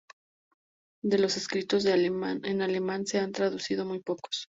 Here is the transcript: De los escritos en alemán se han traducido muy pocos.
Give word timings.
De 1.03 1.19
los 1.19 1.37
escritos 1.37 1.85
en 1.85 2.39
alemán 2.63 3.05
se 3.05 3.19
han 3.19 3.31
traducido 3.31 3.85
muy 3.85 3.99
pocos. 3.99 4.47